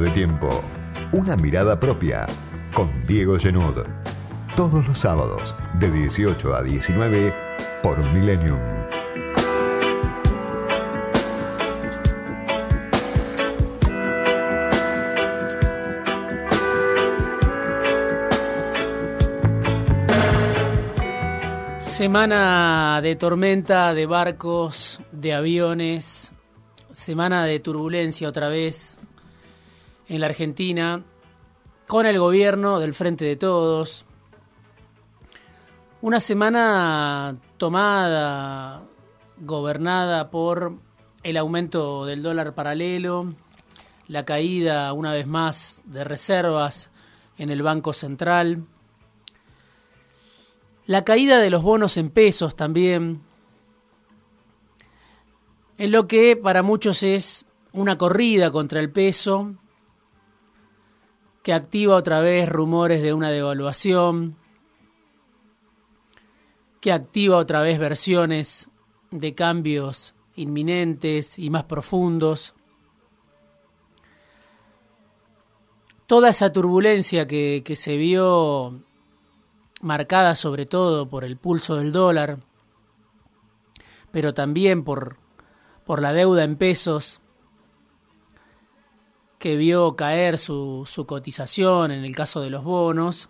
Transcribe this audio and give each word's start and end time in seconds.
De 0.00 0.10
tiempo. 0.10 0.62
Una 1.12 1.36
mirada 1.36 1.80
propia. 1.80 2.26
Con 2.74 2.90
Diego 3.06 3.38
Genud. 3.38 3.86
Todos 4.54 4.86
los 4.86 4.98
sábados, 4.98 5.54
de 5.80 5.90
18 5.90 6.54
a 6.54 6.62
19, 6.62 7.34
por 7.82 7.98
Millennium. 8.12 8.58
Semana 21.78 23.00
de 23.02 23.16
tormenta, 23.16 23.94
de 23.94 24.04
barcos, 24.04 25.00
de 25.10 25.32
aviones, 25.32 26.32
semana 26.92 27.46
de 27.46 27.60
turbulencia 27.60 28.28
otra 28.28 28.48
vez 28.48 28.98
en 30.08 30.20
la 30.20 30.26
Argentina, 30.26 31.02
con 31.86 32.06
el 32.06 32.18
gobierno 32.18 32.78
del 32.78 32.94
Frente 32.94 33.24
de 33.24 33.36
Todos. 33.36 34.04
Una 36.00 36.20
semana 36.20 37.36
tomada, 37.56 38.82
gobernada 39.38 40.30
por 40.30 40.74
el 41.22 41.36
aumento 41.36 42.06
del 42.06 42.22
dólar 42.22 42.54
paralelo, 42.54 43.34
la 44.08 44.24
caída 44.24 44.92
una 44.92 45.12
vez 45.12 45.26
más 45.26 45.82
de 45.84 46.04
reservas 46.04 46.90
en 47.38 47.50
el 47.50 47.62
Banco 47.62 47.92
Central, 47.92 48.64
la 50.86 51.04
caída 51.04 51.38
de 51.38 51.50
los 51.50 51.62
bonos 51.62 51.96
en 51.96 52.10
pesos 52.10 52.54
también, 52.54 53.22
en 55.78 55.90
lo 55.90 56.06
que 56.06 56.36
para 56.36 56.62
muchos 56.62 57.02
es 57.02 57.44
una 57.72 57.98
corrida 57.98 58.52
contra 58.52 58.80
el 58.80 58.90
peso, 58.90 59.54
que 61.46 61.52
activa 61.52 61.94
otra 61.94 62.18
vez 62.18 62.48
rumores 62.48 63.00
de 63.02 63.12
una 63.12 63.30
devaluación, 63.30 64.36
que 66.80 66.90
activa 66.90 67.36
otra 67.36 67.60
vez 67.60 67.78
versiones 67.78 68.68
de 69.12 69.36
cambios 69.36 70.16
inminentes 70.34 71.38
y 71.38 71.50
más 71.50 71.62
profundos. 71.62 72.52
Toda 76.08 76.30
esa 76.30 76.52
turbulencia 76.52 77.28
que, 77.28 77.62
que 77.64 77.76
se 77.76 77.96
vio 77.96 78.82
marcada 79.80 80.34
sobre 80.34 80.66
todo 80.66 81.08
por 81.08 81.22
el 81.22 81.36
pulso 81.36 81.76
del 81.76 81.92
dólar, 81.92 82.40
pero 84.10 84.34
también 84.34 84.82
por, 84.82 85.18
por 85.84 86.02
la 86.02 86.12
deuda 86.12 86.42
en 86.42 86.56
pesos 86.56 87.20
que 89.38 89.56
vio 89.56 89.96
caer 89.96 90.38
su, 90.38 90.84
su 90.86 91.06
cotización 91.06 91.90
en 91.90 92.04
el 92.04 92.14
caso 92.14 92.40
de 92.40 92.50
los 92.50 92.64
bonos. 92.64 93.28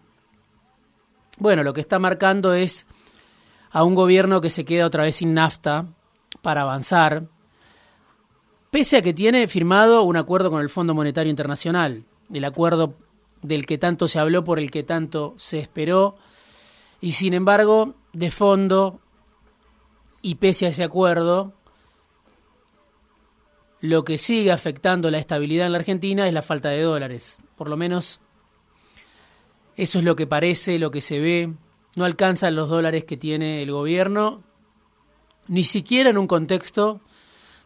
Bueno, 1.39 1.63
lo 1.63 1.75
que 1.75 1.81
está 1.81 1.99
marcando 1.99 2.55
es 2.55 2.87
a 3.71 3.85
un 3.85 3.95
gobierno 3.95 4.41
que 4.41 4.51
se 4.51 4.65
queda 4.65 4.87
otra 4.87 5.03
vez 5.03 5.17
sin 5.17 5.35
nafta 5.35 5.87
para 6.41 6.63
avanzar, 6.63 7.25
pese 8.71 8.97
a 8.97 9.03
que 9.03 9.13
tiene 9.13 9.49
firmado 9.49 10.03
un 10.03 10.17
acuerdo 10.17 10.51
con 10.51 10.63
el 10.63 10.69
Fondo 10.69 10.95
Monetario 10.95 11.31
Internacional, 11.31 12.05
el 12.33 12.45
acuerdo 12.45 12.95
del 13.43 13.67
que 13.67 13.79
tanto 13.79 14.09
se 14.09 14.19
habló, 14.19 14.45
por 14.45 14.59
el 14.59 14.71
que 14.71 14.83
tanto 14.83 15.35
se 15.37 15.59
esperó, 15.59 16.17
y 17.01 17.13
sin 17.13 17.35
embargo, 17.35 17.95
de 18.13 18.31
fondo, 18.31 19.01
y 20.23 20.37
pese 20.37 20.67
a 20.67 20.71
ese 20.71 20.85
acuerdo, 20.85 21.53
lo 23.89 24.05
que 24.05 24.19
sigue 24.19 24.53
afectando 24.53 25.11
la 25.11 25.19
estabilidad 25.19 25.67
en 25.67 25.73
la 25.73 25.79
Argentina 25.79 26.27
es 26.27 26.35
la 26.35 26.43
falta 26.43 26.71
de 26.71 26.83
dólares. 26.83 27.39
Por 27.57 27.69
lo 27.69 27.77
menos 27.77 28.21
eso 29.77 29.99
es 29.99 30.05
lo 30.05 30.17
que 30.17 30.27
parece, 30.27 30.79
lo 30.79 30.91
que 30.91 31.01
se 31.01 31.19
ve. 31.19 31.53
No 31.95 32.05
alcanzan 32.05 32.57
los 32.57 32.69
dólares 32.69 33.05
que 33.05 33.17
tiene 33.17 33.63
el 33.63 33.71
gobierno, 33.71 34.43
ni 35.49 35.65
siquiera 35.65 36.11
en 36.11 36.19
un 36.19 36.27
contexto 36.27 37.01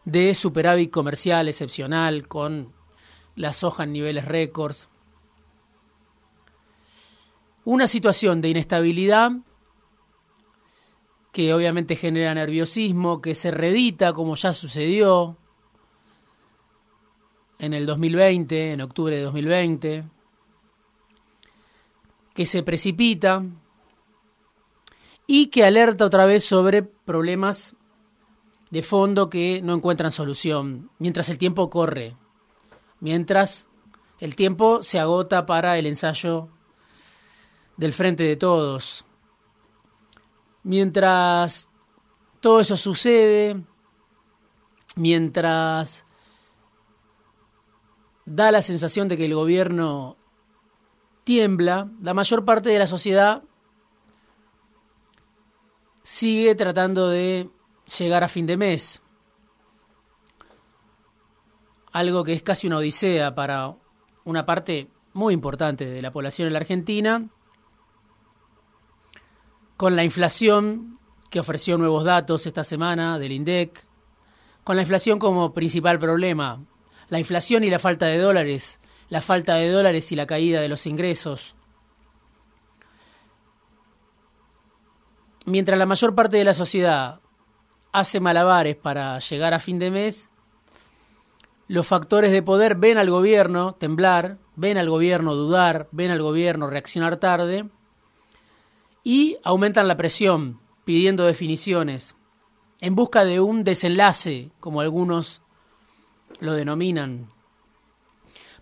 de 0.05 0.35
superávit 0.35 0.91
comercial 0.91 1.49
excepcional 1.49 2.29
con 2.29 2.73
la 3.37 3.53
soja 3.53 3.85
en 3.85 3.93
niveles 3.93 4.25
récords. 4.25 4.89
Una 7.65 7.87
situación 7.87 8.41
de 8.41 8.49
inestabilidad 8.49 9.33
que 11.33 11.55
obviamente 11.55 11.97
genera 11.97 12.35
nerviosismo, 12.35 13.21
que 13.21 13.35
se 13.35 13.51
redita 13.51 14.13
como 14.13 14.35
ya 14.35 14.53
sucedió 14.53 15.37
en 17.61 17.75
el 17.75 17.85
2020, 17.85 18.73
en 18.73 18.81
octubre 18.81 19.15
de 19.15 19.23
2020, 19.23 20.05
que 22.35 22.47
se 22.47 22.63
precipita 22.63 23.45
y 25.27 25.49
que 25.49 25.65
alerta 25.65 26.07
otra 26.07 26.25
vez 26.25 26.43
sobre 26.43 26.83
problemas 26.83 27.77
de 28.71 28.83
fondo 28.83 29.29
que 29.29 29.61
no 29.63 29.75
encuentran 29.75 30.11
solución 30.11 30.91
mientras 30.99 31.29
el 31.29 31.37
tiempo 31.37 31.69
corre, 31.69 32.17
mientras 32.99 33.69
el 34.21 34.37
tiempo 34.37 34.83
se 34.83 34.99
agota 34.99 35.45
para 35.45 35.77
el 35.79 35.87
ensayo 35.87 36.49
del 37.77 37.93
frente 37.93 38.23
de 38.23 38.37
todos. 38.37 39.05
Mientras 40.63 41.69
todo 42.41 42.61
eso 42.61 42.77
sucede, 42.77 43.63
mientras 44.97 46.07
da 48.31 48.53
la 48.53 48.63
sensación 48.63 49.09
de 49.09 49.17
que 49.17 49.25
el 49.25 49.35
gobierno 49.35 50.17
tiembla, 51.25 51.91
la 52.01 52.15
mayor 52.15 52.45
parte 52.45 52.71
de 52.71 52.79
la 52.79 52.87
sociedad 52.87 53.43
sigue 56.05 56.55
tratando 56.55 57.09
de 57.09 57.51
llegar 57.99 58.23
a 58.23 58.29
fin 58.29 58.47
de 58.47 58.57
mes. 58.57 59.03
Algo 61.91 62.23
que 62.23 62.35
es 62.35 62.43
casi 62.45 62.69
una 62.69 62.77
odisea 62.77 63.35
para 63.35 63.75
una 64.25 64.47
parte 64.47 64.89
muy 65.13 65.35
importante 65.35 65.85
de 65.87 66.01
la 66.01 66.13
población 66.13 66.47
en 66.47 66.53
la 66.53 66.61
Argentina. 66.61 67.29
Con 69.77 69.97
la 69.97 70.05
inflación 70.05 71.01
que 71.31 71.41
ofreció 71.41 71.77
nuevos 71.79 72.05
datos 72.05 72.47
esta 72.47 72.63
semana 72.63 73.19
del 73.19 73.33
INDEC, 73.33 73.85
con 74.63 74.77
la 74.77 74.83
inflación 74.83 75.19
como 75.19 75.53
principal 75.53 75.99
problema, 75.99 76.65
la 77.11 77.19
inflación 77.19 77.65
y 77.65 77.71
la 77.71 77.79
falta 77.79 78.07
de 78.07 78.19
dólares, 78.19 78.81
la 79.09 79.21
falta 79.21 79.57
de 79.57 79.69
dólares 79.69 80.11
y 80.13 80.17
la 80.17 80.27
caída 80.27 80.61
de 80.61 80.69
los 80.69 80.87
ingresos. 80.87 81.57
Mientras 85.45 85.79
la 85.79 85.87
mayor 85.87 86.15
parte 86.15 86.37
de 86.37 86.45
la 86.45 86.55
sociedad 86.55 87.21
hace 87.93 88.21
malabares 88.21 88.77
para 88.77 89.19
llegar 89.19 89.53
a 89.53 89.59
fin 89.59 89.79
de 89.79 89.91
mes, 89.91 90.31
los 91.67 91.87
factores 91.87 92.31
de 92.31 92.43
poder 92.43 92.77
ven 92.77 92.99
al 92.99 93.11
gobierno 93.11 93.75
temblar, 93.75 94.39
ven 94.55 94.79
al 94.79 94.89
gobierno 94.89 95.35
dudar, 95.35 95.89
ven 95.91 96.11
al 96.11 96.23
gobierno 96.23 96.69
reaccionar 96.69 97.17
tarde 97.17 97.69
y 99.03 99.39
aumentan 99.43 99.89
la 99.89 99.97
presión 99.97 100.61
pidiendo 100.85 101.25
definiciones 101.25 102.17
en 102.81 102.95
busca 102.95 103.25
de 103.25 103.41
un 103.41 103.65
desenlace, 103.65 104.51
como 104.61 104.81
algunos 104.81 105.43
lo 106.41 106.53
denominan, 106.53 107.29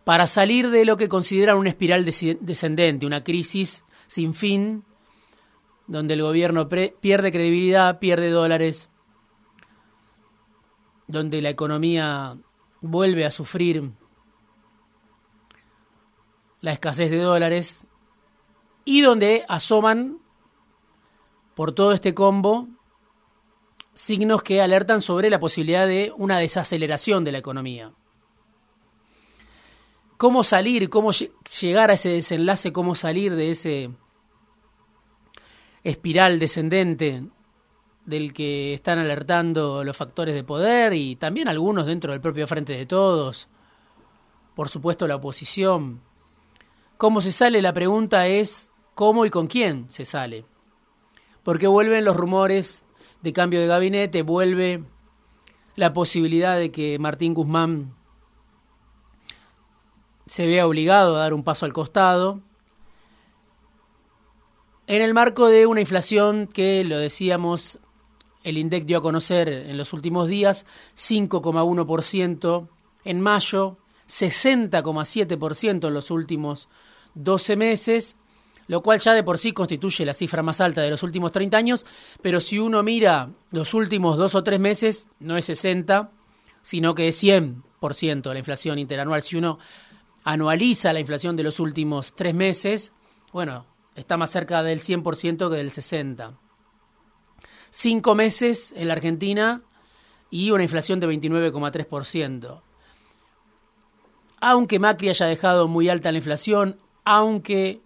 para 0.04 0.26
salir 0.26 0.70
de 0.70 0.84
lo 0.84 0.96
que 0.96 1.08
consideran 1.08 1.58
una 1.58 1.70
espiral 1.70 2.04
descendente, 2.04 3.06
una 3.06 3.24
crisis 3.24 3.84
sin 4.06 4.34
fin, 4.34 4.84
donde 5.86 6.14
el 6.14 6.22
gobierno 6.22 6.68
pierde 6.68 7.32
credibilidad, 7.32 7.98
pierde 7.98 8.30
dólares, 8.30 8.90
donde 11.06 11.40
la 11.42 11.50
economía 11.50 12.36
vuelve 12.80 13.24
a 13.24 13.30
sufrir 13.30 13.90
la 16.60 16.72
escasez 16.72 17.10
de 17.10 17.18
dólares 17.18 17.86
y 18.84 19.00
donde 19.00 19.44
asoman 19.48 20.18
por 21.54 21.72
todo 21.72 21.92
este 21.92 22.14
combo 22.14 22.68
signos 23.98 24.44
que 24.44 24.62
alertan 24.62 25.02
sobre 25.02 25.28
la 25.28 25.40
posibilidad 25.40 25.84
de 25.84 26.12
una 26.16 26.38
desaceleración 26.38 27.24
de 27.24 27.32
la 27.32 27.38
economía. 27.38 27.90
¿Cómo 30.16 30.44
salir, 30.44 30.88
cómo 30.88 31.10
llegar 31.60 31.90
a 31.90 31.94
ese 31.94 32.10
desenlace, 32.10 32.72
cómo 32.72 32.94
salir 32.94 33.34
de 33.34 33.50
ese 33.50 33.90
espiral 35.82 36.38
descendente 36.38 37.24
del 38.06 38.32
que 38.32 38.72
están 38.72 39.00
alertando 39.00 39.82
los 39.82 39.96
factores 39.96 40.36
de 40.36 40.44
poder 40.44 40.92
y 40.92 41.16
también 41.16 41.48
algunos 41.48 41.84
dentro 41.84 42.12
del 42.12 42.20
propio 42.20 42.46
Frente 42.46 42.74
de 42.74 42.86
Todos, 42.86 43.48
por 44.54 44.68
supuesto 44.68 45.08
la 45.08 45.16
oposición? 45.16 46.02
¿Cómo 46.98 47.20
se 47.20 47.32
sale? 47.32 47.60
La 47.60 47.72
pregunta 47.72 48.28
es 48.28 48.70
cómo 48.94 49.26
y 49.26 49.30
con 49.30 49.48
quién 49.48 49.90
se 49.90 50.04
sale 50.04 50.46
porque 51.42 51.66
vuelven 51.66 52.04
los 52.04 52.14
rumores 52.14 52.84
de 53.22 53.32
cambio 53.32 53.60
de 53.60 53.66
gabinete, 53.66 54.22
vuelve 54.22 54.82
la 55.76 55.92
posibilidad 55.92 56.56
de 56.56 56.70
que 56.70 56.98
Martín 56.98 57.34
Guzmán 57.34 57.94
se 60.26 60.46
ve 60.46 60.62
obligado 60.62 61.16
a 61.16 61.20
dar 61.20 61.34
un 61.34 61.42
paso 61.42 61.66
al 61.66 61.72
costado. 61.72 62.40
En 64.86 65.02
el 65.02 65.14
marco 65.14 65.48
de 65.48 65.66
una 65.66 65.80
inflación 65.80 66.46
que, 66.46 66.84
lo 66.84 66.98
decíamos, 66.98 67.78
el 68.44 68.58
INDEC 68.58 68.84
dio 68.86 68.98
a 68.98 69.02
conocer 69.02 69.48
en 69.48 69.76
los 69.76 69.92
últimos 69.92 70.28
días, 70.28 70.66
5,1% 70.96 72.68
en 73.04 73.20
mayo, 73.20 73.78
60,7% 74.08 75.88
en 75.88 75.94
los 75.94 76.10
últimos 76.10 76.68
12 77.14 77.56
meses, 77.56 78.16
lo 78.68 78.82
cual 78.82 79.00
ya 79.00 79.14
de 79.14 79.24
por 79.24 79.38
sí 79.38 79.52
constituye 79.52 80.04
la 80.04 80.14
cifra 80.14 80.42
más 80.42 80.60
alta 80.60 80.82
de 80.82 80.90
los 80.90 81.02
últimos 81.02 81.32
30 81.32 81.56
años, 81.56 81.86
pero 82.22 82.38
si 82.38 82.58
uno 82.58 82.82
mira 82.82 83.30
los 83.50 83.74
últimos 83.74 84.16
dos 84.16 84.34
o 84.34 84.44
tres 84.44 84.60
meses, 84.60 85.06
no 85.18 85.36
es 85.36 85.46
60, 85.46 86.12
sino 86.62 86.94
que 86.94 87.08
es 87.08 87.22
100% 87.22 88.32
la 88.32 88.38
inflación 88.38 88.78
interanual. 88.78 89.22
Si 89.22 89.36
uno 89.36 89.58
anualiza 90.22 90.92
la 90.92 91.00
inflación 91.00 91.34
de 91.34 91.42
los 91.42 91.60
últimos 91.60 92.14
tres 92.14 92.34
meses, 92.34 92.92
bueno, 93.32 93.64
está 93.94 94.16
más 94.18 94.30
cerca 94.30 94.62
del 94.62 94.80
100% 94.80 95.50
que 95.50 95.56
del 95.56 95.70
60%. 95.70 96.36
Cinco 97.70 98.14
meses 98.14 98.72
en 98.76 98.88
la 98.88 98.94
Argentina 98.94 99.62
y 100.30 100.50
una 100.50 100.62
inflación 100.62 101.00
de 101.00 101.08
29,3%. 101.08 102.62
Aunque 104.40 104.78
Macri 104.78 105.08
haya 105.08 105.26
dejado 105.26 105.68
muy 105.68 105.88
alta 105.88 106.12
la 106.12 106.18
inflación, 106.18 106.78
aunque 107.04 107.82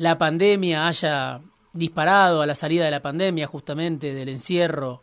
la 0.00 0.16
pandemia 0.16 0.86
haya 0.86 1.42
disparado 1.74 2.40
a 2.40 2.46
la 2.46 2.54
salida 2.54 2.86
de 2.86 2.90
la 2.90 3.02
pandemia, 3.02 3.46
justamente 3.46 4.14
del 4.14 4.30
encierro, 4.30 5.02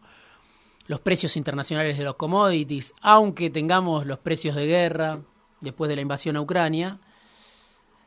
los 0.88 1.02
precios 1.02 1.38
internacionales 1.38 2.00
de 2.00 2.04
los 2.04 2.16
commodities, 2.16 2.96
aunque 3.02 3.52
tengamos 3.52 4.08
los 4.08 4.18
precios 4.18 4.56
de 4.56 4.66
guerra 4.66 5.22
después 5.62 5.88
de 5.88 5.98
la 5.98 6.02
invasión 6.02 6.36
a 6.36 6.42
Ucrania, 6.42 7.00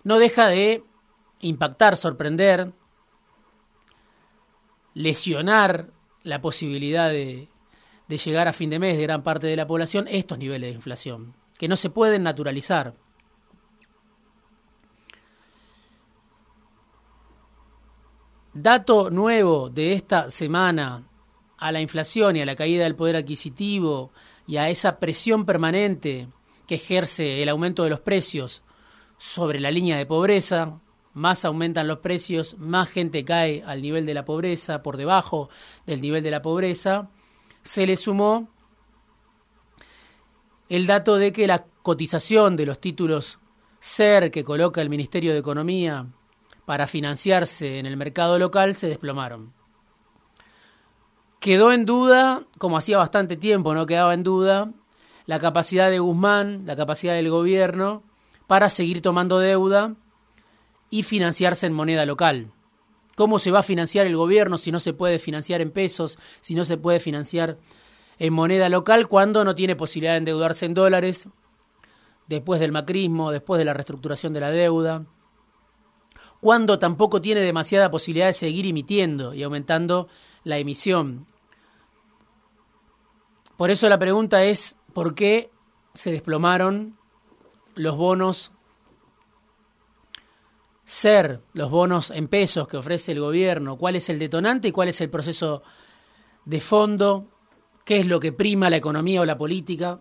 no 0.03 0.19
deja 0.19 0.49
de 0.49 0.83
impactar, 1.39 1.95
sorprender, 1.95 2.73
lesionar 4.93 5.91
la 6.25 6.41
posibilidad 6.41 7.09
de, 7.09 7.47
llegar 8.09 8.49
a 8.49 8.53
fin 8.53 8.69
de 8.69 8.81
mes 8.81 8.97
de 8.97 9.05
gran 9.05 9.23
parte 9.23 9.47
de 9.47 9.55
la 9.55 9.69
población 9.69 10.09
estos 10.11 10.39
niveles 10.39 10.71
de 10.71 10.75
inflación, 10.75 11.37
que 11.57 11.69
no 11.69 11.77
se 11.77 11.89
pueden 11.89 12.25
naturalizar. 12.25 12.97
Dato 18.53 19.11
nuevo 19.11 19.71
de 19.71 19.93
esta 19.93 20.29
semana 20.29 21.05
a 21.57 21.71
la 21.71 21.81
inflación 21.81 22.35
y 22.35 22.43
a 22.43 22.45
la 22.45 22.57
caída 22.57 22.83
del 22.83 22.97
poder 22.97 23.15
adquisitivo 23.15 24.11
y 24.45 24.57
a 24.57 24.69
esa 24.69 24.99
presión 24.99 25.47
permanente 25.47 26.27
que 26.67 26.75
ejerce 26.75 27.45
el 27.45 27.49
aumento 27.49 27.85
de 27.85 27.91
los 27.91 28.01
precios 28.01 28.63
sobre 29.19 29.61
la 29.61 29.71
línea 29.71 29.97
de 29.99 30.07
pobreza, 30.07 30.81
más 31.13 31.45
aumentan 31.45 31.87
los 31.87 31.99
precios, 31.99 32.59
más 32.59 32.91
gente 32.91 33.25
cae 33.25 33.63
al 33.65 33.83
nivel 33.83 34.05
de 34.05 34.15
la 34.15 34.25
pobreza, 34.25 34.83
por 34.83 34.97
debajo 34.97 35.49
del 35.87 36.01
nivel 36.01 36.25
de 36.25 36.33
la 36.33 36.43
pobreza, 36.43 37.09
se 37.63 37.87
le 37.87 37.97
sumó 37.97 38.49
el 40.69 40.89
dato 40.89 41.19
de 41.19 41.33
que 41.33 41.47
la 41.47 41.67
cotización 41.83 42.57
de 42.57 42.67
los 42.67 42.81
títulos 42.81 43.39
SER 43.79 44.33
que 44.33 44.43
coloca 44.43 44.83
el 44.83 44.91
Ministerio 44.91 45.33
de 45.33 45.39
Economía 45.39 46.09
para 46.65 46.87
financiarse 46.87 47.79
en 47.79 47.87
el 47.87 47.97
mercado 47.97 48.39
local 48.39 48.75
se 48.75 48.89
desplomaron. 48.89 49.53
Quedó 51.41 51.73
en 51.73 51.87
duda, 51.87 52.43
como 52.59 52.77
hacía 52.77 52.99
bastante 52.99 53.37
tiempo 53.37 53.75
no 53.75 53.87
quedaba 53.87 54.13
en 54.15 54.23
duda, 54.23 54.73
la 55.27 55.39
capacidad 55.39 55.91
de 55.91 55.99
Guzmán, 55.99 56.67
la 56.67 56.77
capacidad 56.77 57.15
del 57.15 57.31
gobierno 57.31 58.03
para 58.47 58.69
seguir 58.69 59.01
tomando 59.01 59.39
deuda 59.39 59.95
y 60.91 61.03
financiarse 61.03 61.67
en 61.67 61.73
moneda 61.73 62.05
local. 62.05 62.53
¿Cómo 63.17 63.39
se 63.39 63.51
va 63.51 63.61
a 63.61 63.63
financiar 63.63 64.07
el 64.07 64.17
gobierno 64.17 64.59
si 64.59 64.73
no 64.73 64.81
se 64.81 64.93
puede 64.93 65.19
financiar 65.19 65.61
en 65.61 65.71
pesos, 65.71 66.19
si 66.41 66.55
no 66.55 66.65
se 66.65 66.77
puede 66.77 67.01
financiar 67.01 67.59
en 68.19 68.33
moneda 68.33 68.69
local 68.69 69.09
cuando 69.09 69.45
no 69.45 69.55
tiene 69.55 69.77
posibilidad 69.77 70.13
de 70.13 70.19
endeudarse 70.19 70.67
en 70.67 70.75
dólares, 70.75 71.29
después 72.29 72.61
del 72.61 72.73
macrismo, 72.73 73.31
después 73.31 73.59
de 73.59 73.65
la 73.65 73.73
reestructuración 73.73 74.33
de 74.33 74.41
la 74.41 74.51
deuda, 74.51 75.07
cuando 76.41 76.79
tampoco 76.79 77.21
tiene 77.21 77.41
demasiada 77.41 77.91
posibilidad 77.91 78.27
de 78.27 78.33
seguir 78.33 78.67
emitiendo 78.67 79.35
y 79.35 79.43
aumentando 79.43 80.09
la 80.45 80.59
emisión. 80.59 81.27
Por 83.57 83.71
eso 83.71 83.89
la 83.89 83.99
pregunta 83.99 84.43
es, 84.45 84.77
¿por 84.95 85.15
qué 85.15 85.51
se 85.95 86.13
desplomaron 86.13 86.97
los 87.75 87.97
bonos 87.97 88.53
ser 90.91 91.41
los 91.53 91.71
bonos 91.71 92.11
en 92.11 92.27
pesos 92.27 92.67
que 92.67 92.77
ofrece 92.77 93.13
el 93.13 93.21
gobierno, 93.21 93.77
cuál 93.77 93.95
es 93.95 94.09
el 94.09 94.19
detonante 94.19 94.69
y 94.69 94.73
cuál 94.73 94.89
es 94.89 95.01
el 95.01 95.09
proceso 95.09 95.63
de 96.45 96.61
fondo, 96.61 97.29
qué 97.85 98.01
es 98.01 98.07
lo 98.07 98.19
que 98.19 98.33
prima 98.33 98.69
la 98.69 98.79
economía 98.79 99.21
o 99.21 99.25
la 99.25 99.39
política. 99.39 100.01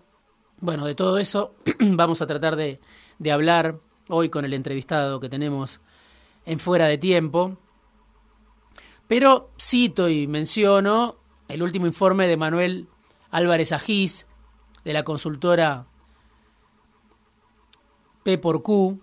Bueno, 0.62 0.88
de 0.88 0.96
todo 0.96 1.20
eso 1.20 1.54
vamos 1.80 2.24
a 2.24 2.28
tratar 2.28 2.56
de, 2.56 2.80
de 3.20 3.32
hablar 3.32 3.80
hoy 4.08 4.30
con 4.30 4.46
el 4.46 4.54
entrevistado 4.54 5.20
que 5.20 5.30
tenemos 5.30 5.80
en 6.50 6.58
fuera 6.58 6.88
de 6.88 6.98
tiempo. 6.98 7.58
Pero 9.08 9.52
cito 9.62 10.10
y 10.10 10.26
menciono 10.26 11.18
el 11.48 11.62
último 11.62 11.86
informe 11.86 12.28
de 12.28 12.38
Manuel 12.38 12.88
Álvarez 13.30 13.72
Agís, 13.72 14.26
de 14.84 14.94
la 14.94 15.04
consultora 15.04 15.86
P 18.24 18.40
por 18.40 18.64
Q, 18.64 19.00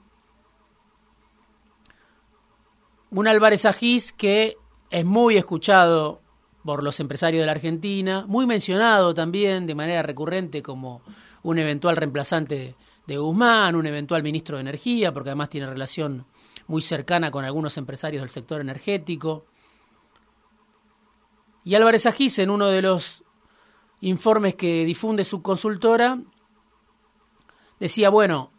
un 3.10 3.28
Álvarez 3.28 3.64
Agís 3.64 4.12
que 4.12 4.56
es 4.90 5.04
muy 5.04 5.36
escuchado 5.36 6.20
por 6.64 6.82
los 6.82 6.98
empresarios 6.98 7.42
de 7.42 7.46
la 7.46 7.52
Argentina, 7.52 8.24
muy 8.26 8.44
mencionado 8.44 9.14
también 9.14 9.68
de 9.68 9.76
manera 9.76 10.02
recurrente 10.02 10.64
como 10.64 11.00
un 11.44 11.60
eventual 11.60 11.94
reemplazante 11.94 12.74
de 13.06 13.18
Guzmán, 13.18 13.76
un 13.76 13.86
eventual 13.86 14.24
ministro 14.24 14.56
de 14.56 14.62
Energía, 14.62 15.14
porque 15.14 15.30
además 15.30 15.48
tiene 15.48 15.68
relación 15.68 16.26
muy 16.66 16.82
cercana 16.82 17.30
con 17.30 17.44
algunos 17.44 17.76
empresarios 17.76 18.22
del 18.22 18.30
sector 18.30 18.60
energético. 18.60 19.46
Y 21.64 21.74
Álvarez 21.74 22.06
Agís, 22.06 22.38
en 22.38 22.50
uno 22.50 22.66
de 22.68 22.82
los 22.82 23.24
informes 24.00 24.54
que 24.54 24.84
difunde 24.84 25.24
su 25.24 25.42
consultora, 25.42 26.20
decía, 27.80 28.10
bueno, 28.10 28.52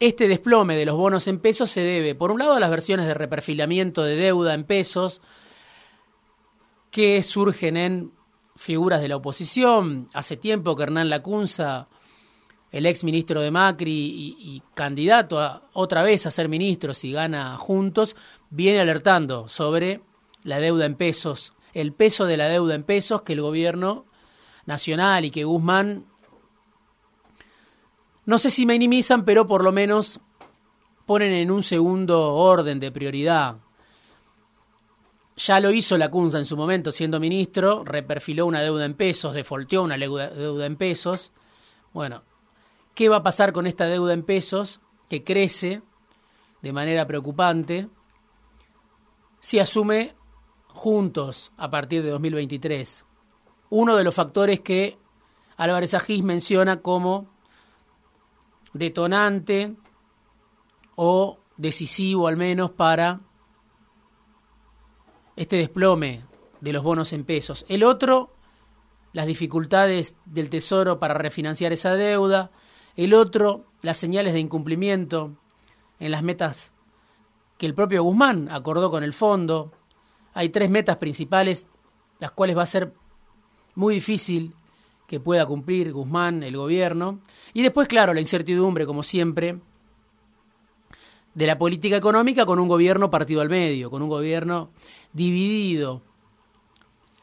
este 0.00 0.28
desplome 0.28 0.76
de 0.76 0.86
los 0.86 0.96
bonos 0.96 1.28
en 1.28 1.40
pesos 1.40 1.70
se 1.70 1.80
debe, 1.80 2.14
por 2.14 2.30
un 2.30 2.38
lado, 2.38 2.54
a 2.54 2.60
las 2.60 2.70
versiones 2.70 3.06
de 3.06 3.14
reperfilamiento 3.14 4.02
de 4.02 4.16
deuda 4.16 4.54
en 4.54 4.64
pesos 4.64 5.20
que 6.90 7.22
surgen 7.22 7.76
en 7.76 8.12
figuras 8.56 9.00
de 9.00 9.08
la 9.08 9.16
oposición. 9.16 10.08
Hace 10.14 10.36
tiempo 10.36 10.76
que 10.76 10.84
Hernán 10.84 11.08
Lacunza, 11.08 11.88
el 12.74 12.86
ex 12.86 13.04
ministro 13.04 13.40
de 13.40 13.52
Macri 13.52 14.36
y, 14.36 14.60
candidato 14.74 15.38
a, 15.38 15.62
otra 15.74 16.02
vez 16.02 16.26
a 16.26 16.32
ser 16.32 16.48
ministro 16.48 16.92
si 16.92 17.12
gana 17.12 17.56
juntos, 17.56 18.16
viene 18.50 18.80
alertando 18.80 19.48
sobre 19.48 20.00
la 20.42 20.58
deuda 20.58 20.84
en 20.84 20.96
pesos, 20.96 21.52
el 21.72 21.92
peso 21.92 22.26
de 22.26 22.36
la 22.36 22.48
deuda 22.48 22.74
en 22.74 22.82
pesos 22.82 23.22
que 23.22 23.34
el 23.34 23.42
gobierno 23.42 24.06
nacional 24.66 25.24
y 25.24 25.30
que 25.30 25.44
Guzmán 25.44 26.06
no 28.26 28.38
sé 28.38 28.50
si 28.50 28.66
minimizan, 28.66 29.24
pero 29.24 29.46
por 29.46 29.62
lo 29.62 29.70
menos 29.70 30.18
ponen 31.06 31.32
en 31.32 31.52
un 31.52 31.62
segundo 31.62 32.34
orden 32.34 32.80
de 32.80 32.90
prioridad. 32.90 33.58
Ya 35.36 35.60
lo 35.60 35.70
hizo 35.70 35.96
la 35.96 36.10
Cunza 36.10 36.38
en 36.38 36.44
su 36.44 36.56
momento 36.56 36.90
siendo 36.90 37.20
ministro, 37.20 37.84
reperfiló 37.84 38.46
una 38.46 38.62
deuda 38.62 38.84
en 38.84 38.94
pesos, 38.94 39.32
defolteó 39.32 39.84
una 39.84 39.96
deuda 39.96 40.66
en 40.66 40.74
pesos. 40.74 41.30
Bueno, 41.92 42.24
¿qué 42.94 43.08
va 43.08 43.16
a 43.16 43.22
pasar 43.22 43.52
con 43.52 43.66
esta 43.66 43.86
deuda 43.86 44.12
en 44.12 44.22
pesos 44.22 44.80
que 45.08 45.24
crece 45.24 45.82
de 46.62 46.72
manera 46.72 47.06
preocupante 47.06 47.88
si 49.40 49.58
asume 49.58 50.14
juntos 50.68 51.52
a 51.56 51.70
partir 51.70 52.02
de 52.02 52.10
2023? 52.10 53.04
Uno 53.70 53.96
de 53.96 54.04
los 54.04 54.14
factores 54.14 54.60
que 54.60 54.98
Álvarez 55.56 55.94
Agís 55.94 56.22
menciona 56.22 56.80
como 56.80 57.26
detonante 58.72 59.74
o 60.96 61.38
decisivo 61.56 62.28
al 62.28 62.36
menos 62.36 62.70
para 62.70 63.20
este 65.36 65.56
desplome 65.56 66.24
de 66.60 66.72
los 66.72 66.82
bonos 66.82 67.12
en 67.12 67.24
pesos. 67.24 67.64
El 67.68 67.84
otro, 67.84 68.34
las 69.12 69.26
dificultades 69.26 70.16
del 70.24 70.50
Tesoro 70.50 70.98
para 70.98 71.14
refinanciar 71.14 71.72
esa 71.72 71.94
deuda. 71.94 72.50
El 72.96 73.14
otro, 73.14 73.66
las 73.82 73.96
señales 73.96 74.34
de 74.34 74.40
incumplimiento 74.40 75.36
en 75.98 76.10
las 76.10 76.22
metas 76.22 76.72
que 77.58 77.66
el 77.66 77.74
propio 77.74 78.02
Guzmán 78.02 78.48
acordó 78.50 78.90
con 78.90 79.02
el 79.02 79.12
fondo. 79.12 79.72
Hay 80.32 80.48
tres 80.48 80.70
metas 80.70 80.96
principales, 80.98 81.66
las 82.20 82.32
cuales 82.32 82.56
va 82.56 82.62
a 82.62 82.66
ser 82.66 82.92
muy 83.74 83.94
difícil 83.94 84.54
que 85.06 85.20
pueda 85.20 85.46
cumplir 85.46 85.92
Guzmán, 85.92 86.42
el 86.42 86.56
gobierno. 86.56 87.20
Y 87.52 87.62
después, 87.62 87.88
claro, 87.88 88.14
la 88.14 88.20
incertidumbre, 88.20 88.86
como 88.86 89.02
siempre, 89.02 89.58
de 91.34 91.46
la 91.46 91.58
política 91.58 91.96
económica 91.96 92.46
con 92.46 92.58
un 92.58 92.68
gobierno 92.68 93.10
partido 93.10 93.40
al 93.40 93.50
medio, 93.50 93.90
con 93.90 94.02
un 94.02 94.08
gobierno 94.08 94.70
dividido. 95.12 96.02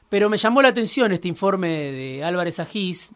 Pero 0.10 0.30
me 0.30 0.38
llamó 0.38 0.62
la 0.62 0.70
atención 0.70 1.12
este 1.12 1.30
informe 1.30 1.70
de 1.70 2.24
Álvarez 2.24 2.60
Agís, 2.60 3.14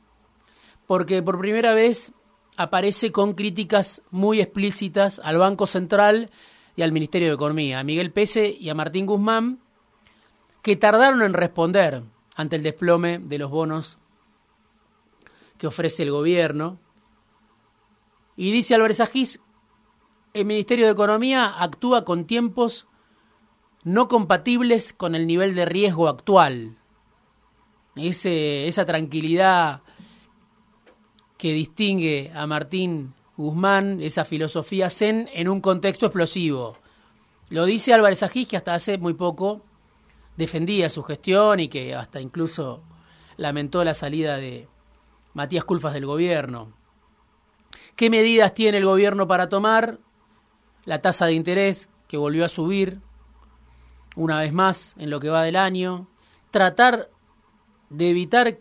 porque 0.87 1.21
por 1.21 1.37
primera 1.37 1.73
vez 1.73 2.11
aparece 2.57 3.11
con 3.11 3.33
críticas 3.33 4.01
muy 4.11 4.41
explícitas 4.41 5.19
al 5.23 5.37
Banco 5.37 5.67
Central 5.67 6.31
y 6.75 6.81
al 6.81 6.91
Ministerio 6.91 7.29
de 7.29 7.35
Economía, 7.35 7.79
a 7.79 7.83
Miguel 7.83 8.11
Pese 8.11 8.49
y 8.49 8.69
a 8.69 8.75
Martín 8.75 9.05
Guzmán, 9.05 9.59
que 10.61 10.75
tardaron 10.75 11.21
en 11.21 11.33
responder 11.33 12.03
ante 12.35 12.55
el 12.55 12.63
desplome 12.63 13.19
de 13.19 13.37
los 13.37 13.51
bonos 13.51 13.99
que 15.57 15.67
ofrece 15.67 16.03
el 16.03 16.11
gobierno. 16.11 16.79
Y 18.35 18.51
dice 18.51 18.75
Álvarez 18.75 18.99
Agís, 18.99 19.39
el 20.33 20.45
Ministerio 20.45 20.85
de 20.85 20.91
Economía 20.91 21.53
actúa 21.57 22.03
con 22.03 22.25
tiempos 22.25 22.87
no 23.83 24.07
compatibles 24.07 24.91
con 24.91 25.15
el 25.15 25.27
nivel 25.27 25.55
de 25.55 25.65
riesgo 25.65 26.09
actual. 26.09 26.77
Ese, 27.95 28.67
esa 28.67 28.85
tranquilidad 28.85 29.83
que 31.37 31.53
distingue 31.53 32.31
a 32.33 32.47
Martín 32.47 33.13
Guzmán, 33.37 34.01
esa 34.01 34.25
filosofía 34.25 34.89
zen 34.89 35.29
en 35.33 35.49
un 35.49 35.61
contexto 35.61 36.05
explosivo. 36.05 36.77
Lo 37.49 37.65
dice 37.65 37.93
Álvarez 37.93 38.23
Agís, 38.23 38.47
que 38.47 38.57
hasta 38.57 38.73
hace 38.73 38.97
muy 38.97 39.13
poco 39.13 39.61
defendía 40.37 40.89
su 40.89 41.03
gestión 41.03 41.59
y 41.59 41.67
que 41.67 41.95
hasta 41.95 42.21
incluso 42.21 42.81
lamentó 43.37 43.83
la 43.83 43.93
salida 43.93 44.37
de 44.37 44.67
Matías 45.33 45.65
Culfas 45.65 45.93
del 45.93 46.05
gobierno. 46.05 46.73
¿Qué 47.95 48.09
medidas 48.09 48.53
tiene 48.53 48.77
el 48.77 48.85
gobierno 48.85 49.27
para 49.27 49.49
tomar? 49.49 49.99
La 50.85 51.01
tasa 51.01 51.25
de 51.25 51.33
interés 51.33 51.89
que 52.07 52.17
volvió 52.17 52.45
a 52.45 52.49
subir 52.49 53.01
una 54.15 54.39
vez 54.39 54.53
más 54.53 54.95
en 54.97 55.09
lo 55.09 55.19
que 55.19 55.29
va 55.29 55.43
del 55.43 55.55
año. 55.55 56.07
Tratar 56.51 57.09
de 57.89 58.09
evitar 58.09 58.59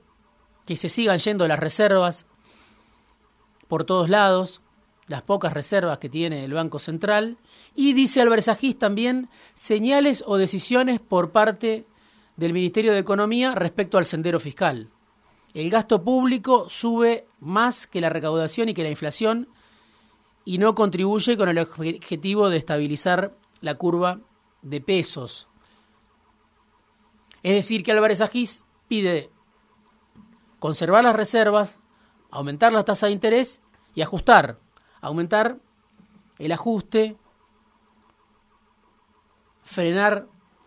que 0.66 0.76
se 0.76 0.88
sigan 0.88 1.18
yendo 1.18 1.46
las 1.46 1.58
reservas 1.58 2.26
por 3.68 3.84
todos 3.84 4.08
lados, 4.08 4.62
las 5.06 5.22
pocas 5.22 5.52
reservas 5.52 5.98
que 5.98 6.08
tiene 6.08 6.44
el 6.44 6.54
Banco 6.54 6.78
Central. 6.78 7.38
Y 7.74 7.92
dice 7.92 8.22
Agís 8.22 8.78
también 8.78 9.28
señales 9.54 10.24
o 10.26 10.36
decisiones 10.36 11.00
por 11.00 11.32
parte 11.32 11.86
del 12.36 12.52
Ministerio 12.52 12.92
de 12.92 12.98
Economía 12.98 13.54
respecto 13.54 13.98
al 13.98 14.06
sendero 14.06 14.40
fiscal. 14.40 14.90
El 15.52 15.70
gasto 15.70 16.02
público 16.02 16.68
sube 16.68 17.28
más 17.38 17.86
que 17.86 18.00
la 18.00 18.08
recaudación 18.08 18.68
y 18.68 18.74
que 18.74 18.82
la 18.82 18.90
inflación 18.90 19.48
y 20.44 20.58
no 20.58 20.74
contribuye 20.74 21.36
con 21.36 21.48
el 21.48 21.58
objetivo 21.58 22.48
de 22.48 22.56
estabilizar 22.56 23.36
la 23.60 23.76
curva 23.76 24.20
de 24.62 24.80
pesos. 24.80 25.48
Es 27.42 27.54
decir, 27.54 27.84
que 27.84 27.92
Álvarez 27.92 28.20
Agís 28.20 28.64
pide 28.88 29.30
conservar 30.58 31.04
las 31.04 31.14
reservas, 31.14 31.78
aumentar 32.34 32.72
la 32.72 32.84
tasa 32.84 33.06
de 33.06 33.12
interés 33.12 33.62
y 33.94 34.02
ajustar, 34.02 34.58
aumentar 35.00 35.58
el 36.38 36.50
ajuste, 36.50 37.16
frenar 39.62 40.26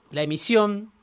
la 0.09 0.21
emisión, 0.21 0.93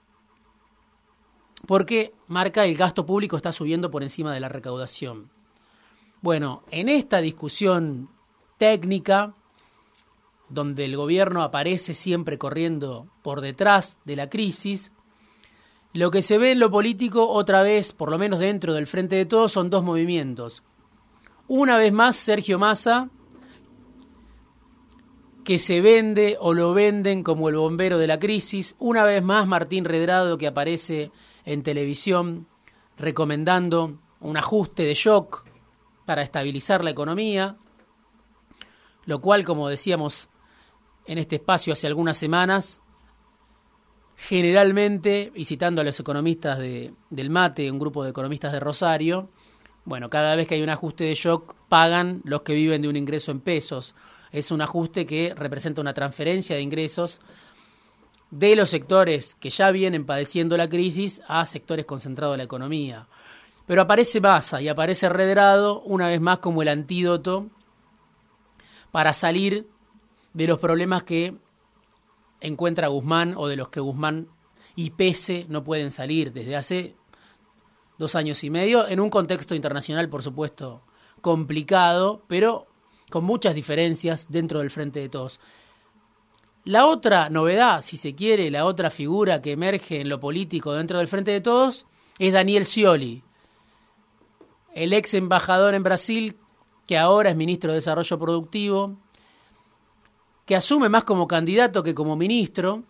porque 1.67 2.15
marca 2.29 2.65
el 2.65 2.77
gasto 2.77 3.05
público 3.05 3.37
está 3.37 3.53
subiendo 3.53 3.91
por 3.91 4.03
encima 4.03 4.33
de 4.33 4.41
la 4.41 4.49
recaudación. 4.49 5.31
Bueno, 6.23 6.63
en 6.71 6.89
esta 6.89 7.21
discusión 7.21 8.09
técnica, 8.57 9.35
donde 10.49 10.87
el 10.87 10.97
gobierno 10.97 11.43
aparece 11.43 11.93
siempre 11.93 12.39
corriendo 12.39 13.07
por 13.23 13.43
detrás 13.43 13.99
de 14.07 14.17
la 14.17 14.31
crisis, 14.31 14.93
lo 15.95 16.11
que 16.11 16.23
se 16.23 16.39
ve 16.39 16.53
en 16.53 16.59
lo 16.59 16.71
político 16.71 17.29
otra 17.29 17.63
vez, 17.63 17.93
por 17.93 18.11
lo 18.11 18.19
menos 18.19 18.41
dentro 18.41 18.75
del 18.75 18.89
Frente 18.89 19.15
de 19.15 19.27
Todos, 19.27 19.53
son 19.53 19.71
dos 19.71 19.85
movimientos. 19.85 20.65
Una 21.47 21.77
vez 21.77 21.93
más, 21.93 22.17
Sergio 22.17 22.59
Massa, 22.59 23.11
que 25.45 25.59
se 25.59 25.81
vende 25.81 26.37
o 26.41 26.53
lo 26.53 26.75
venden 26.75 27.23
como 27.23 27.49
el 27.49 27.57
bombero 27.57 27.99
de 27.99 28.09
la 28.09 28.19
crisis. 28.19 28.75
Una 28.81 29.05
vez 29.05 29.23
más, 29.23 29.47
Martín 29.47 29.85
Redrado, 29.85 30.37
que 30.37 30.49
aparece 30.49 31.13
en 31.45 31.63
televisión 31.63 32.49
recomendando 32.97 33.99
un 34.21 34.37
ajuste 34.37 34.83
de 34.83 34.95
shock 34.95 35.45
para 36.07 36.23
estabilizar 36.23 36.83
la 36.83 36.91
economía, 36.91 37.57
lo 39.05 39.21
cual, 39.21 39.45
como 39.45 39.69
decíamos 39.69 40.29
en 41.07 41.19
este 41.19 41.37
espacio 41.37 41.73
hace 41.73 41.87
algunas 41.87 42.17
semanas, 42.17 42.81
generalmente, 44.17 45.33
y 45.35 45.45
citando 45.45 45.81
a 45.81 45.85
los 45.85 45.99
economistas 45.99 46.59
de, 46.59 46.93
del 47.11 47.31
MATE, 47.31 47.71
un 47.71 47.79
grupo 47.79 48.05
de 48.05 48.11
economistas 48.11 48.53
de 48.53 48.61
Rosario, 48.61 49.29
bueno, 49.85 50.09
cada 50.09 50.35
vez 50.35 50.49
que 50.49 50.55
hay 50.55 50.63
un 50.63 50.71
ajuste 50.71 51.05
de 51.05 51.15
shock, 51.15 51.55
pagan 51.69 52.23
los 52.25 52.43
que 52.43 52.55
viven 52.55 52.81
de 52.81 52.89
un 52.89 52.97
ingreso 52.97 53.31
en 53.31 53.41
pesos. 53.41 53.95
Es 54.33 54.51
un 54.51 54.63
ajuste 54.63 55.05
que 55.05 55.35
representa 55.37 55.83
una 55.83 55.93
transferencia 55.93 56.57
de 56.57 56.63
ingresos 56.63 57.21
de 58.31 58.57
los 58.57 58.71
sectores 58.71 59.35
que 59.35 59.51
ya 59.51 59.71
vienen 59.71 60.07
padeciendo 60.07 60.57
la 60.57 60.69
crisis 60.69 61.21
a 61.29 61.45
sectores 61.45 61.85
concentrados 61.85 62.35
de 62.35 62.39
la 62.39 62.45
economía. 62.45 63.07
Pero 63.67 63.83
aparece 63.83 64.21
Massa 64.21 64.61
y 64.61 64.69
aparece 64.69 65.09
Redrado 65.09 65.83
una 65.83 66.09
vez 66.09 66.21
más 66.21 66.39
como 66.39 66.63
el 66.63 66.69
antídoto 66.69 67.49
para 68.91 69.13
salir 69.13 69.69
de 70.33 70.47
los 70.47 70.59
problemas 70.59 71.03
que 71.03 71.35
encuentra 72.45 72.89
Guzmán 72.89 73.35
o 73.37 73.49
de 73.49 73.57
los 73.57 73.69
que 73.69 73.81
Guzmán 73.81 74.29
y 74.77 74.91
Pese 74.91 75.47
no 75.49 75.65
pueden 75.65 75.91
salir 75.91 76.33
desde 76.33 76.57
hace 76.57 76.97
dos 77.99 78.15
años 78.15 78.43
y 78.45 78.51
medio, 78.51 78.89
en 78.89 79.01
un 79.01 79.11
contexto 79.11 79.55
internacional, 79.55 80.09
por 80.09 80.23
supuesto, 80.23 80.83
complicado, 81.21 82.23
pero 82.27 82.67
con 83.11 83.25
muchas 83.25 83.55
diferencias 83.55 84.27
dentro 84.31 84.59
del 84.59 84.71
frente 84.71 85.01
de 85.01 85.09
todos. 85.09 85.41
La 86.65 86.87
otra 86.87 87.31
novedad, 87.31 87.83
si 87.83 87.97
se 87.97 88.15
quiere, 88.15 88.51
la 88.51 88.65
otra 88.65 88.91
figura 88.91 89.43
que 89.43 89.53
emerge 89.53 90.01
en 90.01 90.09
lo 90.09 90.19
político 90.19 90.73
dentro 90.73 90.99
del 90.99 91.09
frente 91.09 91.31
de 91.31 91.41
todos, 91.41 91.87
es 92.19 92.33
Daniel 92.33 92.65
Scioli, 92.65 93.23
el 94.75 94.93
ex 94.93 95.15
embajador 95.15 95.75
en 95.75 95.83
Brasil, 95.83 96.37
que 96.87 96.99
ahora 96.99 97.31
es 97.31 97.37
ministro 97.37 97.71
de 97.71 97.77
Desarrollo 97.77 98.19
Productivo, 98.19 98.97
que 100.47 100.57
asume 100.57 100.89
más 100.89 101.05
como 101.05 101.27
candidato 101.27 101.83
que 101.83 101.95
como 101.95 102.17
ministro, 102.17 102.85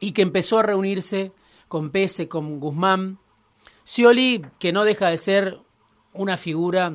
y 0.00 0.12
que 0.12 0.22
empezó 0.22 0.58
a 0.58 0.62
reunirse 0.62 1.32
con 1.68 1.90
Pese, 1.90 2.28
con 2.28 2.60
Guzmán, 2.60 3.18
Scioli, 3.84 4.44
que 4.58 4.72
no 4.72 4.84
deja 4.84 5.08
de 5.08 5.16
ser 5.16 5.58
una 6.12 6.36
figura 6.36 6.92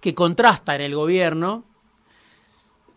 que 0.00 0.14
contrasta 0.14 0.74
en 0.74 0.80
el 0.82 0.94
gobierno, 0.94 1.64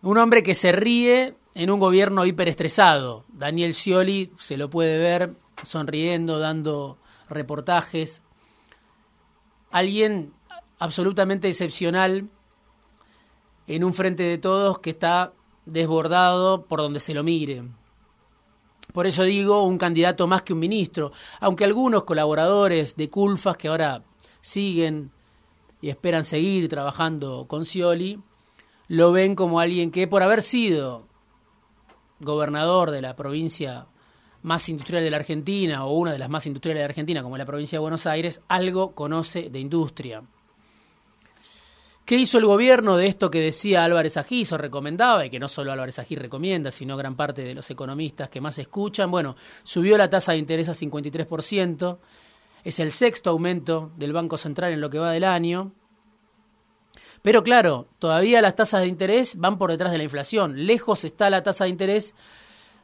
un 0.02 0.18
hombre 0.18 0.42
que 0.42 0.54
se 0.54 0.72
ríe 0.72 1.36
en 1.54 1.70
un 1.70 1.80
gobierno 1.80 2.24
hiperestresado. 2.24 3.24
Daniel 3.28 3.74
Scioli 3.74 4.32
se 4.38 4.56
lo 4.56 4.70
puede 4.70 4.98
ver 4.98 5.34
sonriendo, 5.62 6.38
dando 6.38 6.98
reportajes. 7.28 8.22
Alguien 9.70 10.32
absolutamente 10.78 11.48
excepcional 11.48 12.28
en 13.70 13.84
un 13.84 13.94
frente 13.94 14.24
de 14.24 14.36
todos 14.36 14.80
que 14.80 14.90
está 14.90 15.32
desbordado 15.64 16.66
por 16.66 16.80
donde 16.80 16.98
se 16.98 17.14
lo 17.14 17.22
mire. 17.22 17.62
Por 18.92 19.06
eso 19.06 19.22
digo 19.22 19.62
un 19.62 19.78
candidato 19.78 20.26
más 20.26 20.42
que 20.42 20.52
un 20.52 20.58
ministro, 20.58 21.12
aunque 21.38 21.64
algunos 21.64 22.02
colaboradores 22.02 22.96
de 22.96 23.08
Culfas 23.08 23.56
que 23.56 23.68
ahora 23.68 24.02
siguen 24.40 25.12
y 25.80 25.88
esperan 25.88 26.24
seguir 26.24 26.68
trabajando 26.68 27.46
con 27.46 27.64
Scioli, 27.64 28.18
lo 28.88 29.12
ven 29.12 29.36
como 29.36 29.60
alguien 29.60 29.92
que 29.92 30.08
por 30.08 30.24
haber 30.24 30.42
sido 30.42 31.06
gobernador 32.18 32.90
de 32.90 33.02
la 33.02 33.14
provincia 33.14 33.86
más 34.42 34.68
industrial 34.68 35.04
de 35.04 35.12
la 35.12 35.18
Argentina 35.18 35.84
o 35.84 35.92
una 35.92 36.12
de 36.12 36.18
las 36.18 36.28
más 36.28 36.44
industriales 36.46 36.80
de 36.80 36.86
la 36.88 36.90
Argentina 36.90 37.22
como 37.22 37.38
la 37.38 37.46
provincia 37.46 37.76
de 37.76 37.82
Buenos 37.82 38.04
Aires, 38.06 38.42
algo 38.48 38.96
conoce 38.96 39.48
de 39.48 39.60
industria. 39.60 40.24
¿Qué 42.10 42.16
hizo 42.16 42.38
el 42.38 42.44
gobierno 42.44 42.96
de 42.96 43.06
esto 43.06 43.30
que 43.30 43.38
decía 43.38 43.84
Álvarez 43.84 44.16
Agís 44.16 44.50
o 44.50 44.58
recomendaba, 44.58 45.24
y 45.24 45.30
que 45.30 45.38
no 45.38 45.46
solo 45.46 45.70
Álvarez 45.70 46.00
Agís 46.00 46.18
recomienda, 46.18 46.72
sino 46.72 46.96
gran 46.96 47.14
parte 47.14 47.42
de 47.44 47.54
los 47.54 47.70
economistas 47.70 48.28
que 48.28 48.40
más 48.40 48.58
escuchan? 48.58 49.12
Bueno, 49.12 49.36
subió 49.62 49.96
la 49.96 50.10
tasa 50.10 50.32
de 50.32 50.38
interés 50.38 50.68
a 50.68 50.74
53%, 50.74 51.98
es 52.64 52.80
el 52.80 52.90
sexto 52.90 53.30
aumento 53.30 53.92
del 53.96 54.12
Banco 54.12 54.36
Central 54.38 54.72
en 54.72 54.80
lo 54.80 54.90
que 54.90 54.98
va 54.98 55.12
del 55.12 55.22
año. 55.22 55.70
Pero 57.22 57.44
claro, 57.44 57.86
todavía 58.00 58.42
las 58.42 58.56
tasas 58.56 58.80
de 58.80 58.88
interés 58.88 59.36
van 59.36 59.56
por 59.56 59.70
detrás 59.70 59.92
de 59.92 59.98
la 59.98 60.02
inflación. 60.02 60.66
Lejos 60.66 61.04
está 61.04 61.30
la 61.30 61.44
tasa 61.44 61.62
de 61.62 61.70
interés 61.70 62.16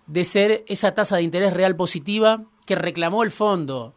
de 0.06 0.22
ser 0.22 0.64
esa 0.68 0.94
tasa 0.94 1.16
de 1.16 1.22
interés 1.22 1.52
real 1.52 1.74
positiva 1.74 2.44
que 2.64 2.76
reclamó 2.76 3.24
el 3.24 3.32
fondo 3.32 3.92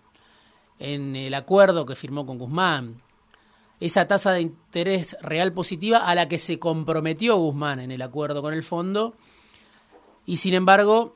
en 0.79 1.15
el 1.15 1.35
acuerdo 1.35 1.85
que 1.85 1.95
firmó 1.95 2.25
con 2.25 2.39
Guzmán 2.39 3.03
esa 3.79 4.07
tasa 4.07 4.31
de 4.31 4.41
interés 4.41 5.15
real 5.21 5.53
positiva 5.53 5.99
a 5.99 6.15
la 6.15 6.27
que 6.27 6.37
se 6.37 6.59
comprometió 6.59 7.37
Guzmán 7.37 7.79
en 7.79 7.91
el 7.91 8.01
acuerdo 8.01 8.41
con 8.41 8.53
el 8.53 8.63
fondo. 8.63 9.15
Y 10.25 10.35
sin 10.35 10.53
embargo, 10.53 11.15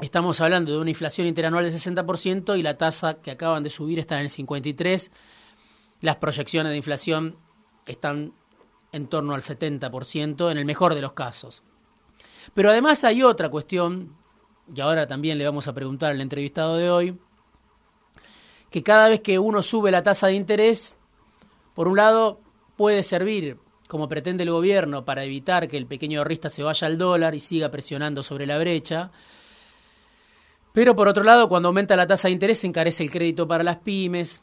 estamos 0.00 0.40
hablando 0.40 0.72
de 0.72 0.78
una 0.78 0.90
inflación 0.90 1.26
interanual 1.26 1.64
del 1.64 1.72
60% 1.72 2.58
y 2.58 2.62
la 2.62 2.78
tasa 2.78 3.20
que 3.20 3.32
acaban 3.32 3.62
de 3.62 3.70
subir 3.70 3.98
está 3.98 4.16
en 4.16 4.22
el 4.22 4.30
53%. 4.30 5.10
Las 6.02 6.16
proyecciones 6.16 6.70
de 6.70 6.76
inflación 6.76 7.36
están 7.86 8.34
en 8.92 9.08
torno 9.08 9.34
al 9.34 9.42
70% 9.42 10.50
en 10.50 10.58
el 10.58 10.64
mejor 10.64 10.94
de 10.94 11.00
los 11.00 11.12
casos. 11.12 11.62
Pero 12.54 12.70
además 12.70 13.02
hay 13.04 13.22
otra 13.22 13.48
cuestión, 13.48 14.16
y 14.74 14.80
ahora 14.80 15.06
también 15.06 15.38
le 15.38 15.44
vamos 15.44 15.68
a 15.68 15.74
preguntar 15.74 16.12
al 16.12 16.20
entrevistado 16.20 16.76
de 16.76 16.90
hoy, 16.90 17.18
que 18.70 18.82
cada 18.82 19.08
vez 19.08 19.20
que 19.20 19.38
uno 19.38 19.62
sube 19.62 19.90
la 19.90 20.02
tasa 20.02 20.28
de 20.28 20.34
interés, 20.34 20.96
por 21.76 21.86
un 21.86 21.96
lado 21.96 22.40
puede 22.76 23.04
servir, 23.04 23.58
como 23.86 24.08
pretende 24.08 24.42
el 24.42 24.50
gobierno, 24.50 25.04
para 25.04 25.22
evitar 25.22 25.68
que 25.68 25.76
el 25.76 25.86
pequeño 25.86 26.18
ahorrista 26.18 26.50
se 26.50 26.64
vaya 26.64 26.88
al 26.88 26.98
dólar 26.98 27.36
y 27.36 27.40
siga 27.40 27.70
presionando 27.70 28.24
sobre 28.24 28.46
la 28.46 28.58
brecha, 28.58 29.12
pero 30.76 30.94
por 30.94 31.08
otro 31.08 31.24
lado, 31.24 31.48
cuando 31.48 31.68
aumenta 31.68 31.96
la 31.96 32.06
tasa 32.06 32.28
de 32.28 32.32
interés, 32.32 32.62
encarece 32.62 33.02
el 33.02 33.10
crédito 33.10 33.48
para 33.48 33.64
las 33.64 33.78
pymes. 33.78 34.42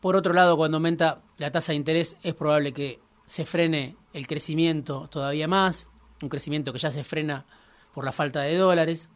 Por 0.00 0.16
otro 0.16 0.32
lado, 0.32 0.56
cuando 0.56 0.78
aumenta 0.78 1.20
la 1.36 1.52
tasa 1.52 1.72
de 1.72 1.76
interés, 1.76 2.16
es 2.22 2.34
probable 2.34 2.72
que 2.72 3.00
se 3.26 3.44
frene 3.44 3.94
el 4.14 4.26
crecimiento 4.26 5.08
todavía 5.08 5.46
más, 5.46 5.88
un 6.22 6.30
crecimiento 6.30 6.72
que 6.72 6.78
ya 6.78 6.90
se 6.90 7.04
frena 7.04 7.44
por 7.92 8.06
la 8.06 8.12
falta 8.12 8.40
de 8.40 8.56
dólares. 8.56 9.10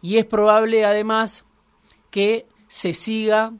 Y 0.00 0.18
es 0.18 0.26
probable 0.26 0.84
además 0.84 1.44
que 2.12 2.46
se 2.68 2.94
siga 2.94 3.52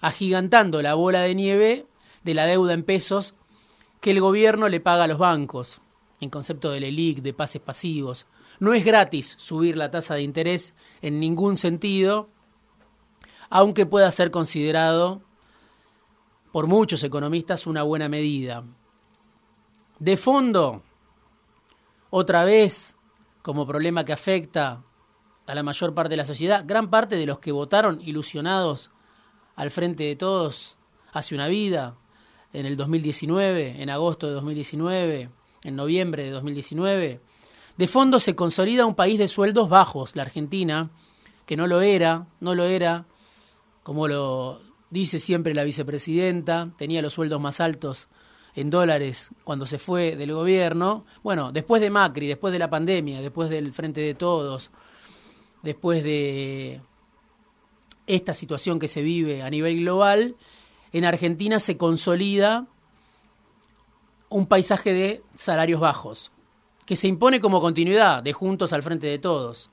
agigantando 0.00 0.82
la 0.82 0.94
bola 0.94 1.20
de 1.20 1.36
nieve 1.36 1.86
de 2.24 2.34
la 2.34 2.46
deuda 2.46 2.72
en 2.72 2.82
pesos 2.82 3.34
que 4.00 4.10
el 4.10 4.20
gobierno 4.20 4.68
le 4.68 4.80
paga 4.80 5.04
a 5.04 5.06
los 5.08 5.18
bancos, 5.18 5.80
en 6.20 6.30
concepto 6.30 6.70
del 6.70 6.84
ELIC, 6.84 7.18
de 7.18 7.32
pases 7.32 7.60
pasivos. 7.60 8.26
No 8.60 8.74
es 8.74 8.84
gratis 8.84 9.36
subir 9.38 9.76
la 9.76 9.90
tasa 9.90 10.14
de 10.14 10.22
interés 10.22 10.74
en 11.02 11.20
ningún 11.20 11.56
sentido, 11.56 12.28
aunque 13.50 13.86
pueda 13.86 14.10
ser 14.10 14.30
considerado 14.30 15.22
por 16.52 16.66
muchos 16.66 17.02
economistas 17.04 17.66
una 17.66 17.82
buena 17.82 18.08
medida. 18.08 18.64
De 19.98 20.16
fondo, 20.16 20.82
otra 22.10 22.44
vez, 22.44 22.96
como 23.42 23.66
problema 23.66 24.04
que 24.04 24.12
afecta 24.12 24.82
a 25.46 25.54
la 25.54 25.62
mayor 25.62 25.94
parte 25.94 26.10
de 26.10 26.16
la 26.18 26.24
sociedad, 26.24 26.64
gran 26.66 26.90
parte 26.90 27.16
de 27.16 27.26
los 27.26 27.38
que 27.38 27.52
votaron 27.52 28.00
ilusionados 28.00 28.90
al 29.56 29.70
frente 29.70 30.04
de 30.04 30.16
todos 30.16 30.76
hace 31.12 31.34
una 31.34 31.48
vida, 31.48 31.96
en 32.52 32.66
el 32.66 32.76
2019, 32.76 33.82
en 33.82 33.90
agosto 33.90 34.26
de 34.26 34.34
2019, 34.34 35.30
en 35.64 35.76
noviembre 35.76 36.24
de 36.24 36.30
2019, 36.30 37.20
de 37.76 37.86
fondo 37.86 38.18
se 38.20 38.34
consolida 38.34 38.86
un 38.86 38.94
país 38.94 39.18
de 39.18 39.28
sueldos 39.28 39.68
bajos, 39.68 40.16
la 40.16 40.22
Argentina, 40.22 40.90
que 41.46 41.56
no 41.56 41.66
lo 41.66 41.80
era, 41.80 42.26
no 42.40 42.54
lo 42.54 42.64
era, 42.64 43.06
como 43.82 44.08
lo 44.08 44.60
dice 44.90 45.18
siempre 45.18 45.54
la 45.54 45.64
vicepresidenta, 45.64 46.70
tenía 46.76 47.02
los 47.02 47.14
sueldos 47.14 47.40
más 47.40 47.60
altos 47.60 48.08
en 48.54 48.70
dólares 48.70 49.30
cuando 49.44 49.66
se 49.66 49.78
fue 49.78 50.16
del 50.16 50.32
gobierno. 50.32 51.06
Bueno, 51.22 51.52
después 51.52 51.80
de 51.80 51.90
Macri, 51.90 52.26
después 52.26 52.52
de 52.52 52.58
la 52.58 52.68
pandemia, 52.68 53.20
después 53.20 53.48
del 53.50 53.72
Frente 53.72 54.00
de 54.00 54.14
Todos, 54.14 54.70
después 55.62 56.02
de 56.02 56.80
esta 58.06 58.34
situación 58.34 58.78
que 58.78 58.88
se 58.88 59.02
vive 59.02 59.42
a 59.42 59.50
nivel 59.50 59.80
global, 59.80 60.34
en 60.92 61.04
Argentina 61.04 61.58
se 61.58 61.76
consolida 61.76 62.66
un 64.28 64.46
paisaje 64.46 64.92
de 64.92 65.22
salarios 65.34 65.80
bajos, 65.80 66.32
que 66.86 66.96
se 66.96 67.08
impone 67.08 67.40
como 67.40 67.60
continuidad 67.60 68.22
de 68.22 68.32
Juntos 68.32 68.72
al 68.72 68.82
Frente 68.82 69.06
de 69.06 69.18
Todos. 69.18 69.70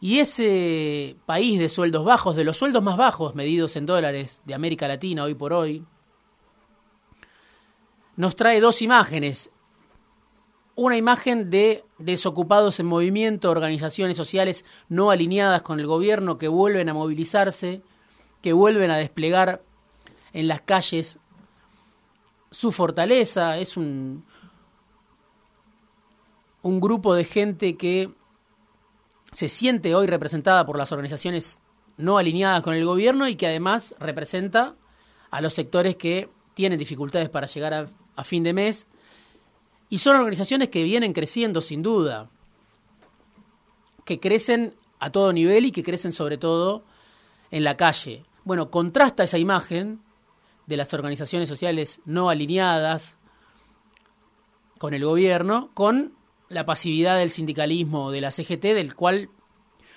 Y 0.00 0.18
ese 0.18 1.16
país 1.26 1.58
de 1.58 1.68
sueldos 1.68 2.04
bajos, 2.04 2.34
de 2.34 2.44
los 2.44 2.56
sueldos 2.56 2.82
más 2.82 2.96
bajos 2.96 3.34
medidos 3.34 3.76
en 3.76 3.86
dólares 3.86 4.42
de 4.44 4.54
América 4.54 4.88
Latina 4.88 5.22
hoy 5.22 5.34
por 5.34 5.52
hoy, 5.52 5.84
nos 8.16 8.36
trae 8.36 8.60
dos 8.60 8.82
imágenes. 8.82 9.50
Una 10.74 10.96
imagen 10.96 11.50
de 11.50 11.84
desocupados 11.98 12.80
en 12.80 12.86
movimiento, 12.86 13.50
organizaciones 13.50 14.16
sociales 14.16 14.64
no 14.88 15.10
alineadas 15.10 15.62
con 15.62 15.78
el 15.78 15.86
gobierno 15.86 16.38
que 16.38 16.48
vuelven 16.48 16.88
a 16.88 16.94
movilizarse, 16.94 17.82
que 18.42 18.52
vuelven 18.52 18.90
a 18.90 18.96
desplegar 18.96 19.62
en 20.32 20.48
las 20.48 20.60
calles 20.60 21.18
su 22.50 22.72
fortaleza. 22.72 23.56
Es 23.58 23.76
un, 23.76 24.24
un 26.62 26.80
grupo 26.80 27.14
de 27.14 27.24
gente 27.24 27.76
que 27.76 28.10
se 29.30 29.48
siente 29.48 29.94
hoy 29.94 30.06
representada 30.06 30.66
por 30.66 30.76
las 30.76 30.92
organizaciones 30.92 31.60
no 31.96 32.18
alineadas 32.18 32.62
con 32.62 32.74
el 32.74 32.84
gobierno 32.84 33.28
y 33.28 33.36
que 33.36 33.46
además 33.46 33.94
representa 33.98 34.74
a 35.30 35.40
los 35.40 35.54
sectores 35.54 35.96
que 35.96 36.28
tienen 36.54 36.78
dificultades 36.78 37.30
para 37.30 37.46
llegar 37.46 37.72
a, 37.72 37.86
a 38.16 38.24
fin 38.24 38.42
de 38.42 38.52
mes. 38.52 38.86
Y 39.88 39.98
son 39.98 40.16
organizaciones 40.16 40.68
que 40.68 40.82
vienen 40.82 41.12
creciendo 41.12 41.60
sin 41.60 41.82
duda, 41.82 42.30
que 44.04 44.20
crecen 44.20 44.74
a 44.98 45.10
todo 45.10 45.32
nivel 45.32 45.66
y 45.66 45.72
que 45.72 45.82
crecen 45.82 46.12
sobre 46.12 46.38
todo 46.38 46.84
en 47.50 47.64
la 47.64 47.76
calle. 47.76 48.24
Bueno, 48.44 48.70
contrasta 48.70 49.24
esa 49.24 49.38
imagen 49.38 50.00
de 50.66 50.76
las 50.76 50.92
organizaciones 50.94 51.48
sociales 51.48 52.00
no 52.04 52.28
alineadas 52.28 53.16
con 54.78 54.94
el 54.94 55.04
gobierno 55.04 55.70
con 55.74 56.14
la 56.48 56.66
pasividad 56.66 57.18
del 57.18 57.30
sindicalismo 57.30 58.10
de 58.10 58.20
la 58.20 58.30
CGT, 58.30 58.62
del 58.74 58.94
cual 58.94 59.30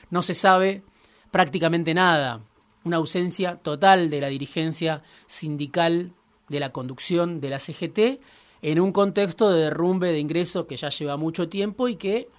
no 0.09 0.21
se 0.21 0.33
sabe 0.33 0.83
prácticamente 1.31 1.93
nada. 1.93 2.41
Una 2.83 2.97
ausencia 2.97 3.57
total 3.57 4.09
de 4.09 4.21
la 4.21 4.27
dirigencia 4.27 5.01
sindical 5.25 6.13
de 6.47 6.59
la 6.59 6.71
conducción 6.71 7.41
de 7.41 7.49
la 7.49 7.59
CGT 7.59 8.21
en 8.61 8.79
un 8.79 8.91
contexto 8.91 9.49
de 9.49 9.63
derrumbe 9.63 10.11
de 10.11 10.19
ingresos 10.19 10.65
que 10.65 10.77
ya 10.77 10.89
lleva 10.89 11.17
mucho 11.17 11.49
tiempo 11.49 11.87
y 11.87 11.95
que 11.95 12.29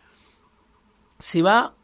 se 1.18 1.42
va 1.42 1.74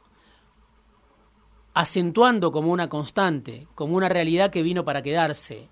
acentuando 1.74 2.52
como 2.52 2.72
una 2.72 2.88
constante, 2.88 3.66
como 3.74 3.96
una 3.96 4.08
realidad 4.08 4.50
que 4.50 4.62
vino 4.62 4.84
para 4.84 5.02
quedarse, 5.02 5.68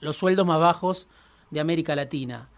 los 0.00 0.16
sueldos 0.16 0.46
más 0.46 0.58
bajos 0.58 1.08
de 1.50 1.60
América 1.60 1.94
Latina. 1.94 2.48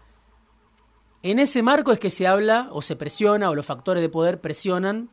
En 1.21 1.39
ese 1.39 1.63
marco 1.63 1.91
es 1.91 1.99
que 1.99 2.09
se 2.09 2.27
habla 2.27 2.69
o 2.71 2.81
se 2.81 2.95
presiona 2.95 3.49
o 3.49 3.55
los 3.55 3.65
factores 3.65 4.01
de 4.01 4.09
poder 4.09 4.41
presionan 4.41 5.09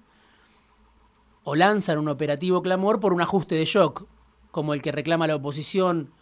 o 1.45 1.57
lanzan 1.57 1.99
un 1.99 2.09
operativo 2.09 2.63
clamor 2.63 3.01
por 3.01 3.13
un 3.13 3.21
ajuste 3.21 3.55
de 3.55 3.65
shock, 3.65 4.07
como 4.51 4.75
el 4.75 4.83
que 4.83 4.93
reclama 4.93 5.27
la 5.27 5.37
oposición 5.37 6.13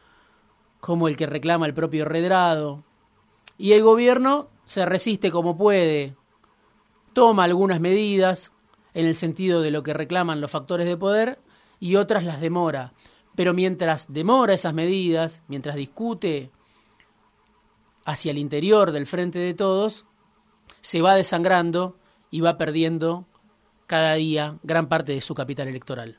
como 0.80 1.08
el 1.08 1.16
que 1.16 1.26
reclama 1.26 1.66
el 1.66 1.74
propio 1.74 2.04
Redrado. 2.04 2.82
Y 3.58 3.72
el 3.72 3.82
gobierno 3.82 4.48
se 4.64 4.86
resiste 4.86 5.30
como 5.30 5.56
puede, 5.56 6.16
toma 7.12 7.44
algunas 7.44 7.80
medidas 7.80 8.52
en 8.94 9.06
el 9.06 9.14
sentido 9.14 9.62
de 9.62 9.70
lo 9.70 9.82
que 9.82 9.94
reclaman 9.94 10.40
los 10.40 10.50
factores 10.50 10.86
de 10.86 10.96
poder 10.96 11.38
y 11.78 11.96
otras 11.96 12.24
las 12.24 12.40
demora. 12.40 12.92
Pero 13.34 13.54
mientras 13.54 14.12
demora 14.12 14.54
esas 14.54 14.74
medidas, 14.74 15.42
mientras 15.48 15.76
discute 15.76 16.50
hacia 18.04 18.32
el 18.32 18.38
interior 18.38 18.92
del 18.92 19.06
frente 19.06 19.38
de 19.38 19.54
todos, 19.54 20.04
se 20.80 21.02
va 21.02 21.14
desangrando 21.14 21.96
y 22.30 22.40
va 22.40 22.58
perdiendo 22.58 23.26
cada 23.86 24.14
día 24.14 24.58
gran 24.62 24.88
parte 24.88 25.12
de 25.12 25.20
su 25.20 25.34
capital 25.34 25.68
electoral. 25.68 26.18